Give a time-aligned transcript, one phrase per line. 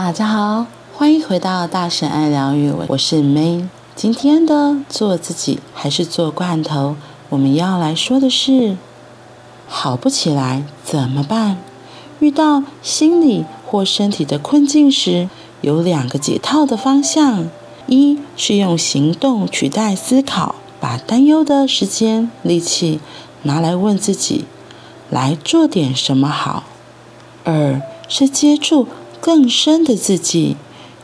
[0.00, 3.66] 大家好，欢迎回到大神爱疗愈，我是 May。
[3.96, 6.94] 今天的做自己还是做罐头，
[7.30, 8.76] 我们要来说的是，
[9.66, 11.58] 好不起来怎么办？
[12.20, 15.28] 遇到心理或身体的困境时，
[15.62, 17.50] 有两个解套的方向：
[17.88, 23.00] 一是用行动取代思考，把担忧的时间、力气
[23.42, 24.44] 拿来问自己，
[25.10, 26.62] 来做点什么好；
[27.42, 28.86] 二是接触
[29.28, 30.56] 更深的自己，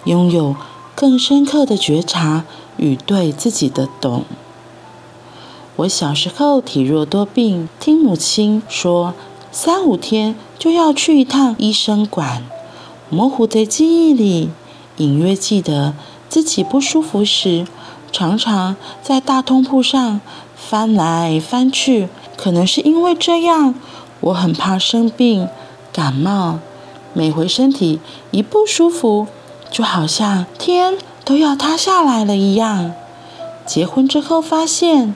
[0.05, 0.57] 拥有
[0.95, 2.45] 更深刻的觉察
[2.79, 4.25] 与对自己的懂。
[5.77, 9.13] 我小时候体弱多病，听母亲说
[9.53, 12.43] 三五天就要去一趟医生馆。
[13.11, 14.49] 模糊的记忆里，
[14.97, 15.93] 隐约记得
[16.31, 17.67] 自己不舒服时，
[18.11, 20.23] 常常在大通铺上
[20.57, 22.09] 翻来翻去。
[22.39, 23.75] 可能是因为这样，
[24.21, 25.47] 我很怕生病、
[25.93, 26.61] 感冒。
[27.17, 28.01] 每回身体
[28.33, 29.29] 一不舒服，
[29.71, 32.93] 就好像天都要塌下来了一样。
[33.65, 35.15] 结婚之后发现，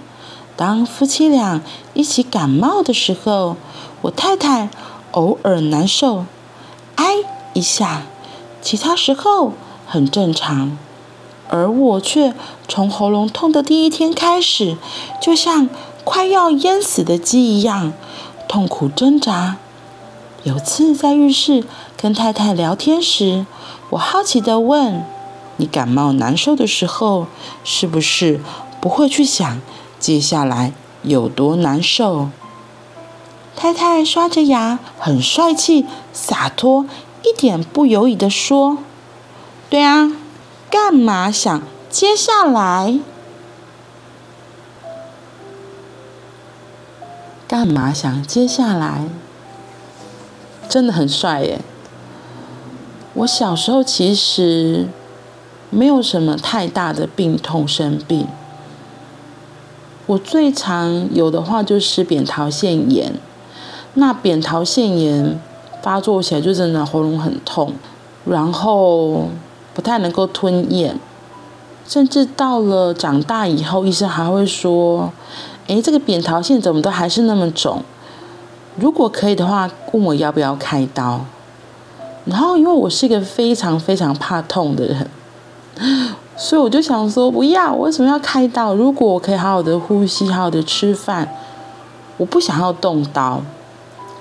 [0.57, 1.61] 当夫妻俩
[1.95, 3.57] 一起感冒的时候，
[4.03, 4.71] 我太太
[5.11, 6.25] 偶尔难受，
[6.95, 7.17] 哎
[7.53, 8.03] 一下，
[8.63, 9.53] 其他时候
[9.85, 10.79] 很正常，
[11.49, 12.33] 而我却
[12.69, 14.77] 从喉咙痛的第一天开始，
[15.21, 15.69] 就像
[16.05, 17.93] 快要淹死的鸡一样，
[18.47, 19.57] 痛苦挣扎。
[20.45, 21.65] 有次在浴室
[22.01, 23.45] 跟太太聊天时，
[23.91, 25.05] 我好奇地问
[25.59, 27.27] ：“你感冒难受的时候，
[27.65, 28.41] 是不是
[28.81, 29.61] 不会去想
[29.99, 32.29] 接下来有多难受？”
[33.57, 36.87] 太太刷着牙，很帅气、洒脱，
[37.25, 38.79] 一点不犹豫地说
[39.69, 40.13] ：“对啊，
[40.71, 41.61] 干嘛想
[41.91, 43.01] 接下来？
[47.49, 49.09] 干嘛想接下来？”
[50.69, 51.61] 真的很帅耶！
[53.19, 54.87] 我小时候其实
[55.71, 58.29] 没有什么太大的病痛生病，
[60.07, 63.13] 我最常有的话就是扁桃腺炎。
[63.95, 65.41] 那扁桃腺炎
[65.83, 67.73] 发作起来就真的喉咙很痛，
[68.25, 69.29] 然后
[69.75, 70.97] 不太能够吞咽，
[71.89, 75.13] 甚至到了长大以后，医生还会说
[75.67, 77.83] ：“诶，这个扁桃腺怎么都还是那么肿？”
[78.79, 81.25] 如果可以的话，问我要不要开刀。
[82.31, 85.09] 然后，因为我是一个非常非常怕痛的人，
[86.37, 88.75] 所以我就想说，不要，我为什么要开刀？
[88.75, 91.35] 如果我可以好好的呼吸，好好的吃饭，
[92.19, 93.41] 我不想要动刀。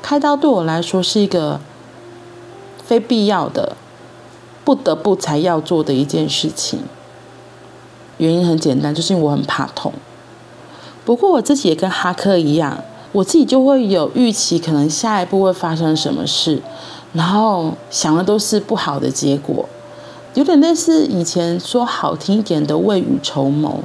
[0.02, 1.60] 开刀对我来说是一个
[2.82, 3.76] 非必要的、
[4.64, 6.80] 不得不才要做的一件事情。
[8.18, 9.92] 原因很简单，就是因为我很怕痛。
[11.04, 12.78] 不过我自己也跟哈克一样。
[13.14, 16.62] 我自己就会有预期，可能下一步会发生什么事，
[17.18, 19.68] 然后想的都是不好的结果，
[20.36, 23.80] 有点类似以前说好听一点的未雨绸缪，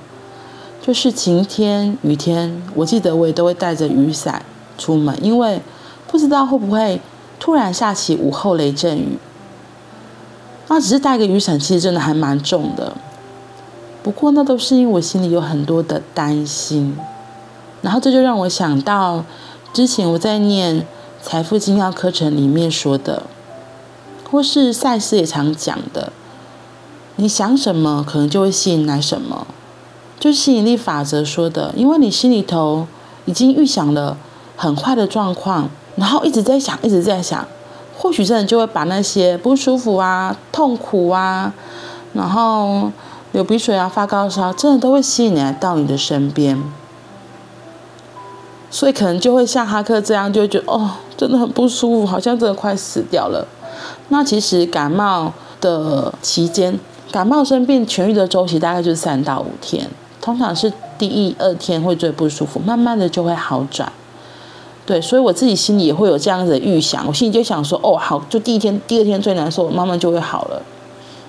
[0.82, 4.44] 就是晴天雨天，我记得我也都会带着雨伞
[4.76, 5.62] 出门，因为
[6.06, 7.00] 不知道会不会
[7.40, 9.16] 突然下起午后雷阵雨。
[10.68, 12.94] 那只是带个雨伞，其实真的还蛮重的，
[14.02, 16.94] 不过那都是因为我心里有很多的担心。
[17.80, 19.24] 然后这就让我想到，
[19.72, 20.86] 之前我在念
[21.22, 23.22] 财富精要课程里面说的，
[24.28, 26.12] 或是赛斯也常讲的，
[27.14, 29.46] 你想什么，可能就会吸引来什么，
[30.18, 31.72] 就是吸引力法则说的。
[31.76, 32.88] 因为你心里头
[33.24, 34.16] 已经预想了
[34.56, 37.46] 很坏的状况，然后一直在想，一直在想，
[37.96, 41.54] 或许真的就会把那些不舒服啊、痛苦啊，
[42.14, 42.90] 然后
[43.30, 46.60] 流鼻水啊、发高烧，真的都会吸引来到你的身边。
[48.72, 53.46] 所以可能就会像哈克这样，就会觉得哦，真的很不舒服，好像真的快死掉了。
[54.08, 56.80] 那其实感冒的期间，
[57.12, 59.88] 感冒生病痊愈的周期大概就是三到五天，
[60.22, 63.92] 通常是第一二天会最不舒服，慢慢的就会好转。
[64.86, 70.62] 对，所以我自己心里也会有这样子的预想，我心里就想说，哦，好，就第一天、第二天最难受，慢慢就会好了。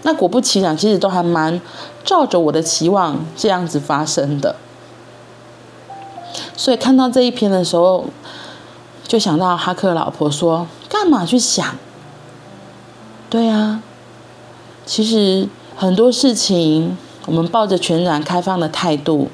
[0.04, 1.60] 那果不其然，其实都还蛮
[2.06, 4.56] 照着我的期望这样子发生的。
[6.56, 8.06] 所以看到这一篇的时候，
[9.08, 11.76] 就想到哈克老婆说：“干嘛去想？”
[13.30, 13.82] 对啊，
[14.86, 16.96] 其实很多事情，
[17.26, 19.30] 我们抱着全然开放的态度，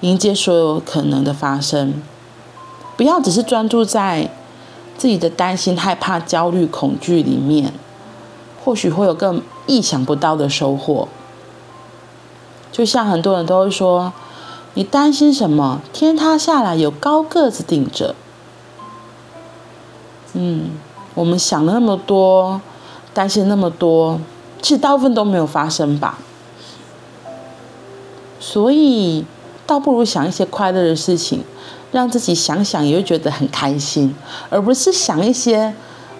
[0.00, 2.00] 迎接所有可能的发生，
[2.96, 4.30] 不要只是专注在
[4.96, 7.72] 自己的担心、害怕、焦虑、恐惧里面，
[8.64, 11.08] 或许会有更意想不到的收获。
[12.70, 14.12] 就像很多人都会说。
[14.76, 15.80] 你担心什么？
[15.94, 18.14] 天塌下来有高个子顶着。
[20.34, 20.72] 嗯，
[21.14, 22.60] 我们想了那么多，
[23.14, 24.20] 担心那么多，
[24.60, 26.18] 其实大部分都没有发生吧。
[28.38, 29.24] 所以，
[29.66, 31.42] 倒不如想一些快乐的事情，
[31.90, 34.14] 让自己想想也会觉得很开心，
[34.50, 35.74] 而不是想一些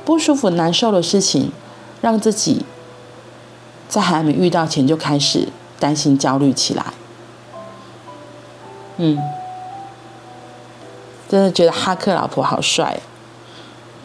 [0.07, 1.53] 不舒服、难受的事情，
[2.01, 2.65] 让自己
[3.87, 5.49] 在还没遇到前就开始
[5.79, 6.95] 担心、焦虑起来。
[8.99, 9.19] 嗯，
[11.29, 13.01] 真的觉得哈克老婆好帅。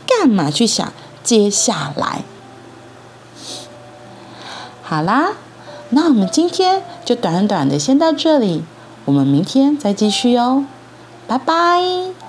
[0.08, 0.92] 干嘛去想
[1.24, 2.24] 接下来？
[4.84, 5.30] 好啦，
[5.90, 8.64] 那我们今天就短短的先到这里，
[9.06, 10.66] 我们明天再继续哦，
[11.28, 12.21] 拜拜。